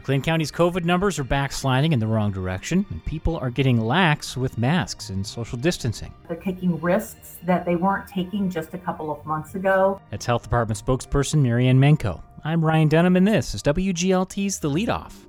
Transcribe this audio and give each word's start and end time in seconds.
McLean 0.00 0.22
County's 0.22 0.50
COVID 0.50 0.86
numbers 0.86 1.18
are 1.18 1.24
backsliding 1.24 1.92
in 1.92 1.98
the 1.98 2.06
wrong 2.06 2.32
direction, 2.32 2.86
and 2.88 3.04
people 3.04 3.36
are 3.36 3.50
getting 3.50 3.78
lax 3.78 4.34
with 4.34 4.56
masks 4.56 5.10
and 5.10 5.26
social 5.26 5.58
distancing. 5.58 6.14
They're 6.26 6.38
taking 6.38 6.80
risks 6.80 7.36
that 7.42 7.66
they 7.66 7.76
weren't 7.76 8.08
taking 8.08 8.48
just 8.48 8.72
a 8.72 8.78
couple 8.78 9.12
of 9.12 9.26
months 9.26 9.56
ago. 9.56 10.00
That's 10.10 10.24
Health 10.24 10.44
Department 10.44 10.82
spokesperson 10.82 11.42
Marianne 11.42 11.78
Menko. 11.78 12.22
I'm 12.44 12.64
Ryan 12.64 12.88
Dunham, 12.88 13.14
and 13.14 13.28
this 13.28 13.54
is 13.54 13.62
WGLT's 13.62 14.58
The 14.58 14.70
Leadoff. 14.70 15.26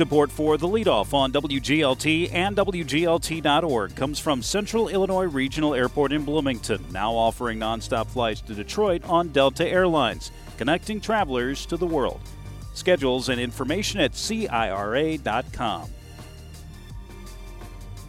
Support 0.00 0.32
for 0.32 0.56
the 0.56 0.66
leadoff 0.66 1.12
on 1.12 1.30
WGLT 1.30 2.32
and 2.32 2.56
WGLT.org 2.56 3.94
comes 3.94 4.18
from 4.18 4.42
Central 4.42 4.88
Illinois 4.88 5.26
Regional 5.26 5.74
Airport 5.74 6.12
in 6.12 6.24
Bloomington, 6.24 6.82
now 6.90 7.12
offering 7.12 7.58
nonstop 7.58 8.06
flights 8.06 8.40
to 8.40 8.54
Detroit 8.54 9.04
on 9.04 9.28
Delta 9.28 9.68
Airlines, 9.68 10.32
connecting 10.56 11.02
travelers 11.02 11.66
to 11.66 11.76
the 11.76 11.86
world. 11.86 12.22
Schedules 12.72 13.28
and 13.28 13.38
information 13.38 14.00
at 14.00 14.12
CIRA.com. 14.12 15.90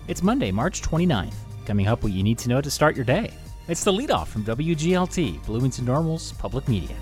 It's 0.08 0.24
Monday, 0.24 0.52
March 0.52 0.82
29th. 0.82 1.36
Coming 1.66 1.88
up, 1.88 2.04
what 2.04 2.14
you 2.14 2.24
need 2.24 2.38
to 2.38 2.48
know 2.48 2.62
to 2.62 2.72
start 2.72 2.96
your 2.96 3.04
day. 3.04 3.34
It's 3.68 3.84
the 3.84 3.92
leadoff 3.92 4.28
from 4.28 4.46
WGLT, 4.46 5.46
Bloomington 5.46 5.84
Normal's 5.84 6.32
public 6.32 6.70
media. 6.70 6.96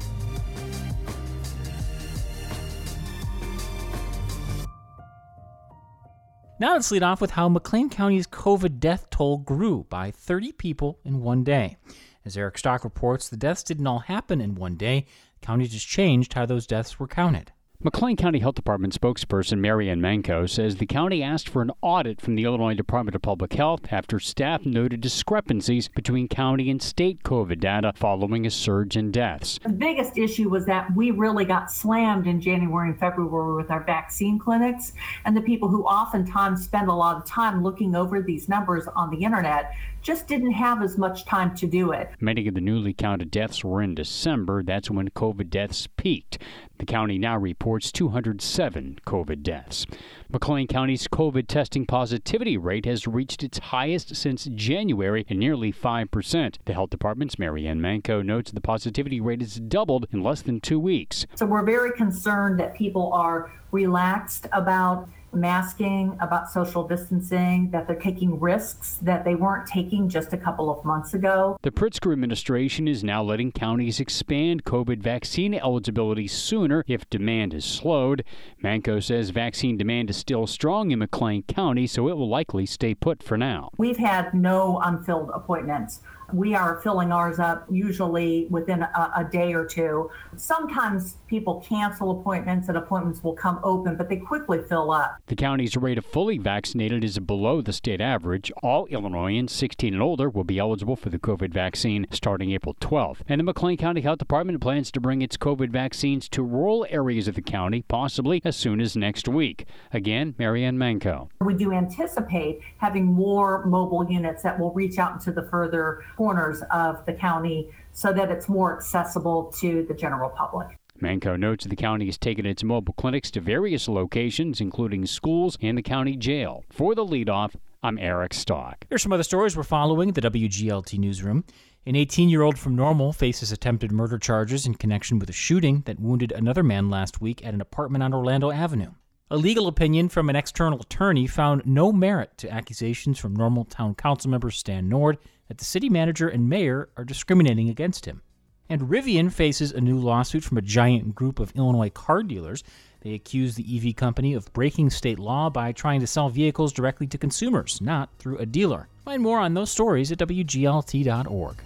Now 6.62 6.73
let's 6.73 6.91
lead 6.91 7.04
off 7.04 7.22
with 7.22 7.31
how 7.31 7.48
McLean 7.48 7.90
County's 7.90 8.27
COVID 8.27 8.81
death 8.81 9.09
toll 9.09 9.38
grew 9.38 9.86
by 9.90 10.12
30 10.12 10.52
people 10.52 11.00
in 11.05 11.22
one 11.22 11.45
day. 11.45 11.77
As 12.26 12.36
Eric 12.36 12.58
Stock 12.58 12.84
reports, 12.84 13.30
the 13.30 13.38
deaths 13.38 13.64
didn't 13.64 13.88
all 13.88 14.00
happen 14.00 14.42
in 14.42 14.56
one 14.56 14.75
day. 14.75 15.06
The 15.39 15.45
county 15.45 15.67
just 15.67 15.88
changed 15.88 16.34
how 16.34 16.45
those 16.45 16.67
deaths 16.67 17.00
were 17.00 17.08
counted. 17.08 17.53
McLean 17.81 18.17
County 18.17 18.39
Health 18.39 18.55
Department 18.55 18.94
spokesperson 18.99 19.59
Marianne 19.59 20.02
Menko 20.02 20.49
says 20.49 20.75
the 20.75 20.85
county 20.85 21.23
asked 21.23 21.47
for 21.47 21.61
an 21.61 21.72
audit 21.81 22.19
from 22.19 22.35
the 22.35 22.44
Illinois 22.44 22.73
Department 22.73 23.16
of 23.16 23.22
Public 23.22 23.53
Health 23.53 23.83
after 23.89 24.19
staff 24.19 24.66
noted 24.66 24.99
discrepancies 24.99 25.88
between 25.88 26.27
county 26.27 26.69
and 26.69 26.81
state 26.81 27.23
COVID 27.23 27.61
data 27.61 27.94
following 27.95 28.45
a 28.45 28.50
surge 28.50 28.97
in 28.97 29.11
deaths. 29.11 29.61
The 29.63 29.69
biggest 29.69 30.17
issue 30.17 30.50
was 30.50 30.66
that 30.66 30.94
we 30.94 31.11
really 31.11 31.45
got 31.45 31.72
slammed 31.72 32.27
in 32.27 32.41
January 32.41 32.89
and 32.89 33.00
February 33.00 33.55
with 33.55 33.72
our 33.72 33.85
vaccine 33.85 34.38
clinics, 34.38 34.91
and 35.23 35.38
the 35.38 35.41
people 35.41 35.69
who 35.69 35.83
oftentimes 35.83 36.66
spend 36.66 36.89
a 36.89 36.94
lot 36.94 37.16
of 37.16 37.25
time 37.25 37.63
looking 37.63 37.95
over 37.95 38.22
these 38.22 38.50
numbers 38.50 38.88
on 38.94 39.09
the 39.09 39.23
internet 39.23 39.72
just 40.02 40.27
didn't 40.27 40.52
have 40.52 40.81
as 40.81 40.97
much 40.97 41.25
time 41.25 41.55
to 41.55 41.67
do 41.67 41.91
it. 41.91 42.09
Many 42.19 42.47
of 42.47 42.55
the 42.55 42.61
newly 42.61 42.94
counted 42.94 43.31
deaths 43.31 43.63
were 43.63 43.81
in 43.81 43.95
December. 43.95 44.63
That's 44.63 44.89
when 44.89 45.09
COVID 45.09 45.50
deaths 45.50 45.88
peaked. 45.88 46.39
The 46.77 46.85
county 46.85 47.17
now 47.17 47.38
reports 47.38 47.69
207 47.78 49.00
COVID 49.06 49.44
deaths. 49.44 49.86
McLean 50.31 50.66
County's 50.66 51.08
COVID 51.08 51.48
testing 51.48 51.86
positivity 51.86 52.58
rate 52.58 52.86
has 52.86 53.06
reached 53.06 53.44
its 53.44 53.59
highest 53.59 54.16
since 54.16 54.45
January 54.45 55.25
at 55.30 55.38
nearly 55.38 55.72
5%. 55.72 56.56
The 56.66 56.73
health 56.73 56.90
department's 56.90 57.38
Marianne 57.38 57.81
Manco 57.81 58.22
notes 58.22 58.52
the 58.52 58.62
positivity 58.62 59.22
rate 59.22 59.42
has 59.42 59.56
doubled 59.59 60.08
in 60.12 60.23
less 60.23 60.42
than 60.42 60.62
two 60.62 60.80
weeks. 60.80 61.28
So 61.36 61.45
we're 61.45 61.64
very 61.64 61.92
concerned 61.92 62.59
that 62.59 62.73
people 62.73 63.12
are 63.14 63.52
relaxed 63.72 64.47
about 64.52 65.09
masking, 65.33 66.17
about 66.19 66.49
social 66.49 66.88
distancing, 66.88 67.69
that 67.72 67.88
they're 67.88 67.95
taking 67.95 68.39
risks 68.39 68.97
that 69.02 69.23
they 69.25 69.35
weren't 69.35 69.67
taking 69.67 70.09
just 70.09 70.33
a 70.33 70.38
couple 70.38 70.69
of 70.69 70.83
months 70.85 71.13
ago. 71.13 71.58
The 71.61 71.72
Pritzker 71.72 72.11
administration 72.11 72.88
is 72.88 73.03
now 73.03 73.23
letting 73.23 73.52
counties 73.52 74.00
expand 74.00 74.66
COVID 74.66 75.00
vaccine 75.00 75.53
eligibility 75.53 76.27
sooner 76.27 76.83
if 76.88 77.09
demand 77.09 77.53
is 77.53 77.66
slowed. 77.66 78.23
Manco 78.62 79.00
says 79.00 79.29
vaccine 79.29 79.78
demand 79.78 80.09
is 80.09 80.18
still 80.18 80.47
strong 80.47 80.91
in 80.91 81.00
McLean 81.00 81.44
County, 81.44 81.88
so 81.88 82.07
it 82.07 82.18
will 82.18 82.29
likely 82.29 82.66
stay 82.66 82.94
put 82.94 83.23
for 83.23 83.38
now. 83.38 83.69
We've 83.78 83.97
had 83.97 84.34
no 84.34 84.79
unfilled 84.84 85.31
appointments 85.34 86.01
we 86.34 86.56
are 86.56 86.79
filling 86.81 87.12
ours 87.12 87.40
up 87.40 87.66
usually 87.69 88.47
within 88.50 88.84
a, 88.84 89.12
a, 89.17 89.28
day 89.29 89.53
or 89.53 89.66
two. 89.66 90.09
Sometimes 90.35 91.17
people 91.28 91.63
cancel 91.67 92.19
appointments 92.19 92.67
and 92.67 92.78
appointments 92.78 93.23
will 93.23 93.34
come 93.34 93.59
open, 93.63 93.95
but 93.95 94.09
they 94.09 94.17
quickly 94.17 94.59
fill 94.68 94.91
up. 94.91 95.18
The 95.28 95.35
county's 95.35 95.75
rate 95.78 95.97
of 95.97 96.06
fully 96.06 96.38
vaccinated 96.38 97.03
is 97.03 97.19
below 97.19 97.62
the 97.62 97.73
state 97.73 98.01
average. 98.01 98.51
All 98.63 98.85
Illinoisans 98.88 99.51
16 99.51 99.94
and 99.94 100.01
older 100.01 100.29
will 100.29 100.44
be 100.44 100.59
eligible 100.59 100.95
for 100.95 101.09
the 101.09 101.19
COVID 101.19 101.51
vaccine 101.51 102.06
starting 102.12 102.51
April 102.51 102.75
12th. 102.79 103.19
And 103.28 103.39
the 103.39 103.44
McLean 103.44 103.78
County 103.78 104.01
Health 104.01 104.19
Department 104.19 104.59
plans 104.62 104.91
to 104.91 105.00
bring 105.00 105.22
its 105.22 105.38
COVID 105.38 105.69
vaccines 105.69 106.28
to 106.29 106.44
rural 106.44 106.85
areas 106.89 107.28
of 107.28 107.35
the 107.35 107.41
county, 107.41 107.84
possibly 107.88 108.41
as 108.44 108.56
soon 108.56 108.81
as 108.81 108.95
next 108.95 109.28
week. 109.28 109.66
Again, 109.94 110.35
Marianne 110.38 110.78
Menko. 110.78 111.29
We 111.41 111.53
do 111.53 111.72
anticipate 111.72 112.62
having 112.78 113.06
more 113.06 113.66
mobile 113.66 114.09
units 114.09 114.44
that 114.44 114.59
will 114.59 114.73
reach 114.73 114.97
out 114.97 115.13
into 115.13 115.31
the 115.31 115.44
further 115.44 116.03
corners 116.19 116.62
of 116.69 117.06
the 117.06 117.13
county 117.13 117.69
so 117.94 118.12
that 118.12 118.30
it's 118.30 118.50
more 118.50 118.75
accessible 118.75 119.46
to 119.57 119.85
the 119.88 119.94
general 119.94 120.30
public. 120.30 120.68
Manco 121.00 121.38
notes 121.38 121.63
the 121.63 121.78
county 121.78 122.07
has 122.07 122.18
taken 122.18 122.46
its 122.46 122.62
mobile 122.62 122.94
clinics 122.96 123.31
to 123.31 123.40
various 123.40 123.88
locations, 123.88 124.59
including 124.59 125.06
schools 125.06 125.57
and 125.62 125.78
the 125.78 125.81
county 125.81 126.18
jail. 126.18 126.66
For 126.69 126.94
the 126.94 127.06
leadoff, 127.06 127.56
I'm 127.81 127.97
Eric 127.97 128.34
Stock. 128.34 128.85
Here's 128.90 129.02
some 129.02 129.13
other 129.13 129.24
stories 129.24 129.56
we're 129.56 129.63
following 129.63 130.12
the 130.12 130.19
WGLT 130.19 131.00
newsroom. 131.00 131.46
An 131.85 131.96
18 131.96 132.28
year 132.28 132.41
old 132.41 132.59
from 132.59 132.75
Normal 132.75 133.13
faces 133.13 133.53
attempted 133.53 133.94
murder 133.94 134.18
charges 134.18 134.66
in 134.66 134.75
connection 134.75 135.19
with 135.19 135.30
a 135.30 135.34
shooting 135.34 135.84
that 135.86 136.01
wounded 136.01 136.34
another 136.34 136.63
man 136.63 136.90
last 136.90 137.22
week 137.22 137.46
at 137.46 137.53
an 137.53 137.62
apartment 137.62 138.03
on 138.03 138.13
Orlando 138.13 138.51
Avenue. 138.51 138.91
A 139.31 139.38
legal 139.38 139.67
opinion 139.67 140.09
from 140.09 140.28
an 140.28 140.35
external 140.35 140.81
attorney 140.81 141.28
found 141.28 141.63
no 141.63 141.91
merit 141.91 142.35
to 142.40 142.51
accusations 142.51 143.19
from 143.19 143.35
Normal 143.35 143.63
Town 143.63 143.94
Council 143.94 144.31
member 144.31 144.50
Stan 144.50 144.90
Nord 144.90 145.19
that 145.47 145.59
the 145.59 145.66
city 145.66 145.88
manager 145.88 146.28
and 146.28 146.50
mayor 146.50 146.90
are 146.97 147.06
discriminating 147.06 147.69
against 147.69 148.06
him. 148.06 148.23
And 148.69 148.89
Rivian 148.89 149.31
faces 149.31 149.72
a 149.72 149.81
new 149.81 150.00
lawsuit 150.00 150.44
from 150.44 150.57
a 150.57 150.63
giant 150.63 151.13
group 151.13 151.38
of 151.38 151.51
Illinois 151.56 151.91
car 151.91 152.23
dealers. 152.23 152.63
They 153.01 153.13
accuse 153.13 153.53
the 153.53 153.78
EV 153.78 153.95
company 153.95 154.34
of 154.34 154.51
breaking 154.51 154.89
state 154.89 155.19
law 155.19 155.51
by 155.51 155.73
trying 155.73 156.00
to 156.00 156.07
sell 156.07 156.29
vehicles 156.29 156.73
directly 156.73 157.06
to 157.06 157.18
consumers, 157.19 157.79
not 157.81 158.09
through 158.18 158.39
a 158.39 158.47
dealer. 158.47 158.88
Find 159.06 159.22
more 159.22 159.38
on 159.38 159.53
those 159.53 159.69
stories 159.69 160.12
at 160.12 160.18
WGLT.org. 160.18 161.57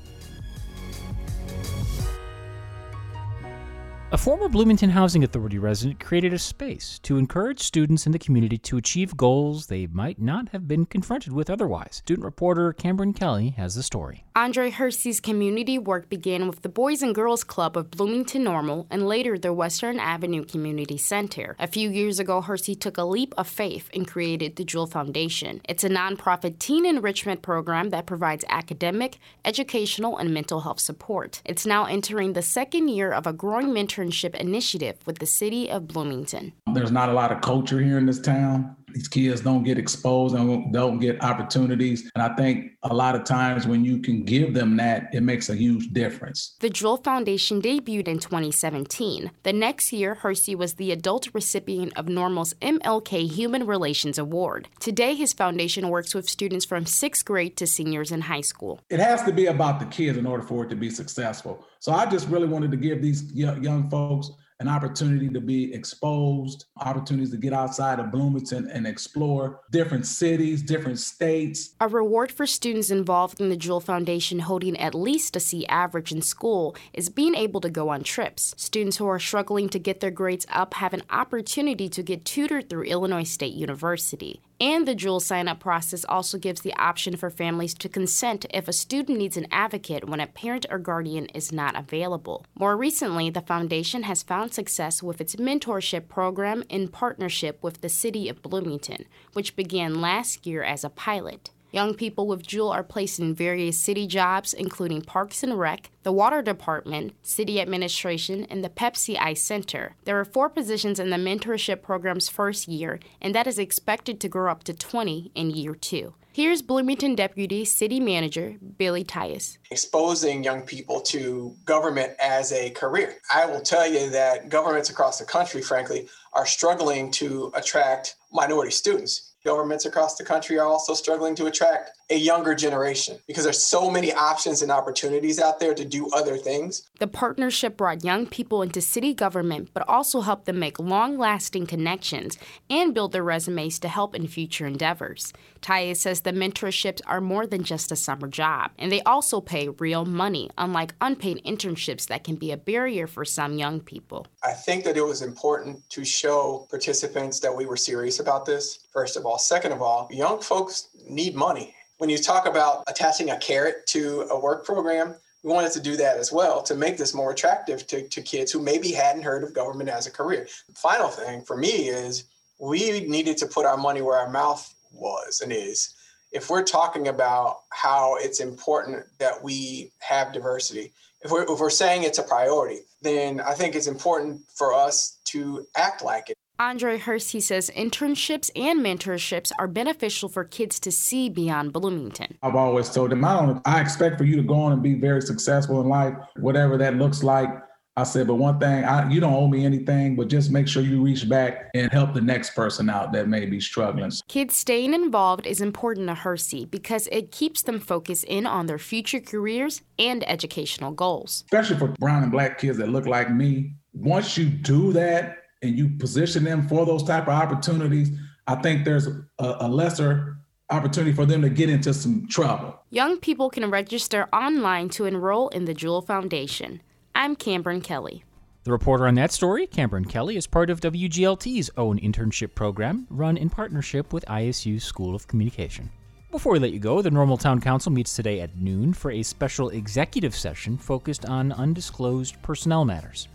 A 4.13 4.17
former 4.17 4.47
Bloomington 4.47 4.91
Housing 4.91 5.23
Authority 5.23 5.57
resident 5.57 5.99
created 5.99 6.33
a 6.33 6.37
space 6.37 6.99
to 6.99 7.17
encourage 7.17 7.59
students 7.59 8.05
in 8.05 8.11
the 8.11 8.19
community 8.19 8.59
to 8.59 8.77
achieve 8.77 9.17
goals 9.17 9.65
they 9.65 9.87
might 9.87 10.21
not 10.21 10.49
have 10.49 10.67
been 10.67 10.85
confronted 10.85 11.33
with 11.33 11.49
otherwise. 11.49 11.95
Student 12.05 12.23
reporter 12.23 12.73
Cameron 12.73 13.13
Kelly 13.13 13.55
has 13.57 13.73
the 13.73 13.81
story. 13.81 14.23
Andre 14.35 14.69
Hersey's 14.69 15.19
community 15.19 15.79
work 15.79 16.09
began 16.09 16.47
with 16.47 16.61
the 16.61 16.69
Boys 16.69 17.01
and 17.01 17.15
Girls 17.15 17.43
Club 17.43 17.75
of 17.75 17.89
Bloomington 17.89 18.43
Normal 18.43 18.85
and 18.91 19.07
later 19.07 19.35
the 19.35 19.51
Western 19.51 19.99
Avenue 19.99 20.45
Community 20.45 20.97
Center. 20.97 21.55
A 21.57 21.65
few 21.65 21.89
years 21.89 22.19
ago, 22.19 22.41
Hersey 22.41 22.75
took 22.75 22.99
a 22.99 23.03
leap 23.03 23.33
of 23.35 23.47
faith 23.47 23.89
and 23.95 24.07
created 24.07 24.57
the 24.57 24.63
Jule 24.63 24.85
Foundation. 24.85 25.59
It's 25.67 25.83
a 25.83 25.89
nonprofit 25.89 26.59
teen 26.59 26.85
enrichment 26.85 27.41
program 27.41 27.89
that 27.89 28.05
provides 28.05 28.45
academic, 28.47 29.17
educational, 29.43 30.19
and 30.19 30.31
mental 30.31 30.59
health 30.59 30.81
support. 30.81 31.41
It's 31.45 31.65
now 31.65 31.85
entering 31.85 32.33
the 32.33 32.43
second 32.43 32.89
year 32.89 33.11
of 33.11 33.25
a 33.25 33.33
growing 33.33 33.69
mentoring 33.69 34.02
internship 34.03 34.35
initiative 34.35 34.95
with 35.05 35.19
the 35.19 35.25
city 35.25 35.69
of 35.69 35.87
Bloomington. 35.87 36.53
There's 36.73 36.91
not 36.91 37.09
a 37.09 37.13
lot 37.13 37.31
of 37.31 37.41
culture 37.41 37.79
here 37.79 37.97
in 37.97 38.05
this 38.05 38.19
town. 38.19 38.75
These 38.93 39.07
kids 39.07 39.41
don't 39.41 39.63
get 39.63 39.77
exposed 39.77 40.35
and 40.35 40.71
don't 40.71 40.99
get 40.99 41.23
opportunities. 41.23 42.09
And 42.15 42.23
I 42.23 42.35
think 42.35 42.73
a 42.83 42.93
lot 42.93 43.15
of 43.15 43.23
times 43.23 43.65
when 43.65 43.83
you 43.83 43.99
can 43.99 44.23
give 44.23 44.53
them 44.53 44.77
that, 44.77 45.09
it 45.13 45.21
makes 45.21 45.49
a 45.49 45.55
huge 45.55 45.93
difference. 45.93 46.55
The 46.59 46.69
Jule 46.69 46.97
Foundation 46.97 47.61
debuted 47.61 48.07
in 48.07 48.19
2017. 48.19 49.31
The 49.43 49.53
next 49.53 49.91
year, 49.91 50.15
Hersey 50.15 50.55
was 50.55 50.75
the 50.75 50.91
adult 50.91 51.29
recipient 51.33 51.97
of 51.97 52.07
Normal's 52.07 52.53
MLK 52.55 53.29
Human 53.29 53.65
Relations 53.65 54.17
Award. 54.17 54.67
Today, 54.79 55.15
his 55.15 55.33
foundation 55.33 55.89
works 55.89 56.13
with 56.13 56.29
students 56.29 56.65
from 56.65 56.85
sixth 56.85 57.25
grade 57.25 57.57
to 57.57 57.65
seniors 57.65 58.11
in 58.11 58.21
high 58.21 58.41
school. 58.41 58.79
It 58.89 58.99
has 58.99 59.23
to 59.23 59.31
be 59.31 59.47
about 59.47 59.79
the 59.79 59.85
kids 59.87 60.17
in 60.17 60.25
order 60.25 60.43
for 60.43 60.65
it 60.65 60.69
to 60.69 60.75
be 60.75 60.89
successful. 60.89 61.65
So 61.79 61.91
I 61.91 62.05
just 62.05 62.27
really 62.29 62.47
wanted 62.47 62.71
to 62.71 62.77
give 62.77 63.01
these 63.01 63.31
young 63.33 63.89
folks 63.89 64.29
an 64.63 64.69
opportunity 64.69 65.27
to 65.27 65.41
be 65.41 65.73
exposed, 65.73 66.67
opportunities 66.79 67.31
to 67.31 67.37
get 67.37 67.51
outside 67.51 67.99
of 67.99 68.13
Bloomington 68.13 68.69
and 68.71 68.87
explore 68.87 69.59
different 69.71 70.05
cities, 70.05 70.61
different 70.61 70.99
states. 70.99 71.75
A 71.81 71.87
reward 71.89 72.31
for 72.31 72.47
students 72.47 72.89
involved 72.89 73.41
in 73.41 73.49
the 73.49 73.57
Jule 73.57 73.81
Foundation 73.81 74.39
holding 74.39 74.77
at 74.77 74.95
least 74.95 75.35
a 75.35 75.41
C 75.41 75.65
average 75.67 76.13
in 76.13 76.21
school 76.21 76.77
is 76.93 77.09
being 77.09 77.35
able 77.35 77.59
to 77.59 77.69
go 77.69 77.89
on 77.89 78.03
trips. 78.03 78.55
Students 78.57 78.95
who 78.95 79.05
are 79.05 79.19
struggling 79.19 79.67
to 79.67 79.79
get 79.79 79.99
their 79.99 80.11
grades 80.11 80.45
up 80.49 80.75
have 80.75 80.93
an 80.93 81.03
opportunity 81.09 81.89
to 81.89 82.01
get 82.01 82.23
tutored 82.23 82.69
through 82.69 82.83
Illinois 82.83 83.23
State 83.23 83.53
University. 83.53 84.39
And 84.63 84.87
the 84.87 84.95
Jule 84.95 85.19
sign 85.19 85.49
up 85.49 85.59
process 85.59 86.05
also 86.07 86.37
gives 86.37 86.61
the 86.61 86.73
option 86.77 87.17
for 87.17 87.29
families 87.29 87.73
to 87.73 87.89
consent 87.89 88.45
if 88.53 88.69
a 88.69 88.71
student 88.71 89.17
needs 89.17 89.35
an 89.35 89.45
advocate 89.51 90.07
when 90.07 90.21
a 90.21 90.25
parent 90.25 90.65
or 90.69 90.79
guardian 90.79 91.25
is 91.33 91.51
not 91.51 91.77
available. 91.77 92.45
More 92.57 92.77
recently, 92.77 93.29
the 93.29 93.41
foundation 93.41 94.03
has 94.03 94.23
found 94.23 94.53
success 94.53 95.03
with 95.03 95.19
its 95.19 95.35
mentorship 95.35 96.07
program 96.07 96.63
in 96.69 96.87
partnership 96.87 97.61
with 97.61 97.81
the 97.81 97.89
City 97.89 98.29
of 98.29 98.41
Bloomington, 98.41 99.03
which 99.33 99.57
began 99.57 99.99
last 99.99 100.47
year 100.47 100.63
as 100.63 100.85
a 100.85 100.89
pilot. 100.89 101.49
Young 101.73 101.95
people 101.95 102.27
with 102.27 102.45
Jule 102.45 102.69
are 102.69 102.83
placed 102.83 103.19
in 103.19 103.33
various 103.33 103.79
city 103.79 104.05
jobs, 104.05 104.53
including 104.53 105.01
Parks 105.01 105.41
and 105.41 105.57
Rec, 105.57 105.89
the 106.03 106.11
Water 106.11 106.43
Department, 106.43 107.15
City 107.23 107.59
Administration, 107.59 108.45
and 108.47 108.63
the 108.63 108.69
Pepsi 108.69 109.17
Ice 109.19 109.41
Center. 109.41 109.95
There 110.05 110.19
are 110.19 110.23
four 110.23 110.49
positions 110.49 110.99
in 110.99 111.09
the 111.09 111.17
mentorship 111.17 111.81
program's 111.81 112.29
first 112.29 112.67
year, 112.67 112.99
and 113.19 113.33
that 113.33 113.47
is 113.47 113.57
expected 113.57 114.19
to 114.19 114.29
grow 114.29 114.51
up 114.51 114.63
to 114.65 114.73
20 114.75 115.31
in 115.33 115.49
year 115.49 115.73
two. 115.73 116.13
Here's 116.31 116.61
Bloomington 116.61 117.15
Deputy 117.15 117.65
City 117.65 117.99
Manager 117.99 118.55
Billy 118.77 119.03
Tyus. 119.03 119.57
Exposing 119.71 120.43
young 120.43 120.61
people 120.61 121.01
to 121.01 121.55
government 121.65 122.13
as 122.21 122.51
a 122.51 122.69
career. 122.69 123.15
I 123.33 123.47
will 123.47 123.61
tell 123.61 123.91
you 123.91 124.11
that 124.11 124.49
governments 124.49 124.91
across 124.91 125.17
the 125.17 125.25
country, 125.25 125.63
frankly, 125.63 126.07
are 126.33 126.45
struggling 126.45 127.09
to 127.13 127.51
attract 127.55 128.15
minority 128.31 128.71
students 128.71 129.32
governments 129.45 129.85
across 129.85 130.15
the 130.15 130.23
country 130.23 130.57
are 130.57 130.67
also 130.67 130.93
struggling 130.93 131.35
to 131.35 131.47
attract 131.47 131.91
a 132.09 132.15
younger 132.15 132.53
generation 132.53 133.17
because 133.27 133.43
there's 133.43 133.63
so 133.63 133.89
many 133.89 134.11
options 134.13 134.61
and 134.61 134.71
opportunities 134.71 135.39
out 135.39 135.59
there 135.59 135.73
to 135.73 135.85
do 135.85 136.09
other 136.13 136.37
things. 136.37 136.89
The 136.99 137.07
partnership 137.07 137.77
brought 137.77 138.03
young 138.03 138.27
people 138.27 138.61
into 138.61 138.81
city 138.81 139.13
government, 139.13 139.69
but 139.73 139.87
also 139.87 140.21
helped 140.21 140.45
them 140.45 140.59
make 140.59 140.79
long 140.79 141.17
lasting 141.17 141.67
connections 141.67 142.37
and 142.69 142.93
build 142.93 143.11
their 143.11 143.23
resumes 143.23 143.79
to 143.79 143.87
help 143.87 144.15
in 144.15 144.27
future 144.27 144.67
endeavors. 144.67 145.33
Tyus 145.61 145.97
says 145.97 146.21
the 146.21 146.31
mentorships 146.31 147.01
are 147.07 147.21
more 147.21 147.47
than 147.47 147.63
just 147.63 147.91
a 147.91 147.95
summer 147.95 148.27
job, 148.27 148.71
and 148.77 148.91
they 148.91 149.01
also 149.03 149.39
pay 149.39 149.69
real 149.69 150.05
money, 150.05 150.49
unlike 150.57 150.93
unpaid 151.01 151.41
internships 151.45 152.07
that 152.07 152.23
can 152.23 152.35
be 152.35 152.51
a 152.51 152.57
barrier 152.57 153.07
for 153.07 153.23
some 153.23 153.57
young 153.57 153.79
people. 153.79 154.27
I 154.43 154.51
think 154.51 154.83
that 154.83 154.97
it 154.97 155.05
was 155.05 155.21
important 155.21 155.89
to 155.91 156.03
show 156.03 156.67
participants 156.69 157.39
that 157.39 157.55
we 157.55 157.65
were 157.65 157.77
serious 157.77 158.19
about 158.19 158.45
this, 158.45 158.87
first 158.91 159.15
of 159.15 159.25
all. 159.25 159.37
Second 159.37 159.71
of 159.71 159.81
all, 159.81 160.07
young 160.11 160.41
folks 160.41 160.89
need 161.07 161.35
money 161.35 161.73
when 162.03 162.09
you 162.09 162.17
talk 162.17 162.45
about 162.45 162.83
attaching 162.87 163.31
a 163.31 163.37
carrot 163.37 163.87
to 163.87 164.27
a 164.29 164.37
work 164.37 164.65
program, 164.65 165.15
we 165.41 165.53
wanted 165.53 165.71
to 165.71 165.79
do 165.79 165.95
that 165.95 166.17
as 166.17 166.33
well 166.33 166.61
to 166.61 166.75
make 166.75 166.97
this 166.97 167.13
more 167.13 167.31
attractive 167.31 167.87
to, 167.87 168.05
to 168.09 168.21
kids 168.21 168.51
who 168.51 168.59
maybe 168.59 168.91
hadn't 168.91 169.21
heard 169.21 169.41
of 169.41 169.53
government 169.53 169.89
as 169.89 170.05
a 170.05 170.11
career. 170.11 170.45
The 170.67 170.75
final 170.75 171.07
thing 171.07 171.43
for 171.43 171.55
me 171.55 171.87
is 171.87 172.25
we 172.59 173.07
needed 173.07 173.37
to 173.37 173.45
put 173.45 173.65
our 173.65 173.77
money 173.77 174.01
where 174.01 174.17
our 174.17 174.29
mouth 174.29 174.75
was 174.91 175.39
and 175.39 175.53
is. 175.53 175.95
If 176.33 176.49
we're 176.49 176.63
talking 176.63 177.07
about 177.07 177.59
how 177.69 178.17
it's 178.17 178.41
important 178.41 179.05
that 179.19 179.41
we 179.41 179.93
have 179.99 180.33
diversity, 180.33 180.91
if 181.21 181.31
we're, 181.31 181.43
if 181.43 181.57
we're 181.57 181.69
saying 181.69 182.03
it's 182.03 182.19
a 182.19 182.23
priority, 182.23 182.81
then 183.01 183.39
I 183.39 183.53
think 183.53 183.75
it's 183.75 183.87
important 183.87 184.41
for 184.53 184.73
us 184.73 185.19
to 185.27 185.65
act 185.77 186.03
like 186.03 186.31
it. 186.31 186.37
Andre 186.59 186.99
Hersey 186.99 187.39
says 187.39 187.71
internships 187.75 188.51
and 188.55 188.79
mentorships 188.79 189.51
are 189.57 189.67
beneficial 189.67 190.29
for 190.29 190.43
kids 190.43 190.79
to 190.81 190.91
see 190.91 191.27
beyond 191.27 191.73
Bloomington. 191.73 192.37
I've 192.43 192.55
always 192.55 192.89
told 192.89 193.09
them, 193.09 193.25
I 193.25 193.41
don't 193.41 193.61
I 193.65 193.81
expect 193.81 194.19
for 194.19 194.23
you 194.23 194.35
to 194.35 194.43
go 194.43 194.53
on 194.55 194.71
and 194.71 194.83
be 194.83 194.93
very 194.93 195.21
successful 195.21 195.81
in 195.81 195.89
life, 195.89 196.13
whatever 196.37 196.77
that 196.77 196.95
looks 196.95 197.23
like. 197.23 197.49
I 197.95 198.03
said, 198.03 198.25
but 198.25 198.35
one 198.35 198.59
thing, 198.59 198.83
I, 198.83 199.07
you 199.09 199.19
don't 199.19 199.33
owe 199.33 199.47
me 199.47 199.65
anything, 199.65 200.15
but 200.15 200.27
just 200.27 200.49
make 200.49 200.67
sure 200.67 200.81
you 200.81 201.03
reach 201.03 201.29
back 201.29 201.69
and 201.75 201.91
help 201.91 202.13
the 202.13 202.21
next 202.21 202.55
person 202.55 202.89
out 202.89 203.13
that 203.13 203.27
may 203.27 203.45
be 203.45 203.59
struggling. 203.59 204.11
Kids 204.27 204.55
staying 204.55 204.95
involved 204.95 205.45
is 205.45 205.61
important 205.61 206.07
to 206.07 206.15
Hersey 206.15 206.65
because 206.65 207.07
it 207.11 207.31
keeps 207.31 207.61
them 207.61 207.79
focused 207.79 208.23
in 208.23 208.47
on 208.47 208.65
their 208.65 208.79
future 208.79 209.19
careers 209.19 209.81
and 209.99 210.27
educational 210.27 210.91
goals. 210.91 211.43
Especially 211.45 211.77
for 211.77 211.89
brown 211.99 212.23
and 212.23 212.31
black 212.31 212.57
kids 212.57 212.79
that 212.79 212.89
look 212.89 213.05
like 213.05 213.31
me. 213.31 213.75
Once 213.93 214.39
you 214.39 214.45
do 214.45 214.91
that, 214.93 215.42
and 215.63 215.77
you 215.77 215.89
position 215.97 216.43
them 216.43 216.67
for 216.67 216.85
those 216.85 217.03
type 217.03 217.23
of 217.23 217.33
opportunities, 217.33 218.11
I 218.45 218.55
think 218.55 218.85
there's 218.85 219.07
a, 219.07 219.23
a 219.39 219.67
lesser 219.67 220.37
opportunity 220.69 221.13
for 221.13 221.25
them 221.25 221.41
to 221.41 221.49
get 221.49 221.69
into 221.69 221.93
some 221.93 222.27
trouble. 222.27 222.77
Young 222.89 223.17
people 223.17 223.49
can 223.49 223.69
register 223.71 224.27
online 224.33 224.89
to 224.89 225.05
enroll 225.05 225.47
in 225.49 225.65
the 225.65 225.73
Jule 225.73 226.01
Foundation. 226.01 226.81
I'm 227.15 227.35
Cameron 227.35 227.81
Kelly. 227.81 228.23
The 228.65 228.71
reporter 228.71 229.07
on 229.07 229.15
that 229.15 229.31
story, 229.31 229.67
Cameron 229.67 230.05
Kelly, 230.05 230.37
is 230.37 230.47
part 230.47 230.69
of 230.69 230.79
WGLT's 230.79 231.69
own 231.75 231.99
internship 231.99 232.55
program 232.55 233.07
run 233.09 233.37
in 233.37 233.49
partnership 233.49 234.13
with 234.13 234.25
ISU's 234.25 234.83
School 234.83 235.15
of 235.15 235.27
Communication. 235.27 235.89
Before 236.31 236.53
we 236.53 236.59
let 236.59 236.71
you 236.71 236.79
go, 236.79 237.01
the 237.01 237.11
Normal 237.11 237.37
Town 237.37 237.61
Council 237.61 237.91
meets 237.91 238.15
today 238.15 238.39
at 238.39 238.57
noon 238.57 238.93
for 238.93 239.11
a 239.11 239.21
special 239.21 239.69
executive 239.69 240.35
session 240.35 240.77
focused 240.77 241.25
on 241.25 241.51
undisclosed 241.51 242.41
personnel 242.41 242.85
matters. 242.85 243.27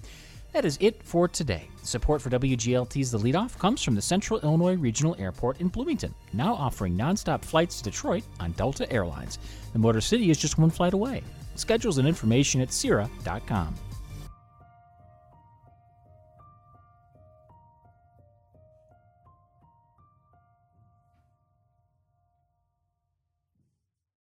That 0.58 0.64
is 0.64 0.76
it 0.80 1.00
for 1.04 1.28
today. 1.28 1.68
Support 1.84 2.20
for 2.20 2.30
WGLT's 2.30 3.12
The 3.12 3.18
Leadoff 3.18 3.56
comes 3.60 3.80
from 3.80 3.94
the 3.94 4.02
Central 4.02 4.40
Illinois 4.40 4.74
Regional 4.74 5.14
Airport 5.16 5.60
in 5.60 5.68
Bloomington, 5.68 6.12
now 6.32 6.52
offering 6.52 6.96
nonstop 6.96 7.44
flights 7.44 7.78
to 7.78 7.84
Detroit 7.84 8.24
on 8.40 8.50
Delta 8.50 8.92
Airlines. 8.92 9.38
The 9.72 9.78
Motor 9.78 10.00
City 10.00 10.30
is 10.30 10.36
just 10.36 10.58
one 10.58 10.70
flight 10.70 10.94
away. 10.94 11.22
Schedules 11.54 11.98
and 11.98 12.08
information 12.08 12.60
at 12.60 12.72
CIRA.com. 12.72 13.72